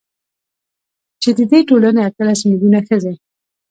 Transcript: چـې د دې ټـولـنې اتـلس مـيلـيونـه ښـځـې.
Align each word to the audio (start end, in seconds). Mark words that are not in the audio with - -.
چـې 1.21 1.29
د 1.37 1.39
دې 1.51 1.59
ټـولـنې 1.67 2.01
اتـلس 2.09 2.39
مـيلـيونـه 2.49 2.79
ښـځـې. 2.87 3.13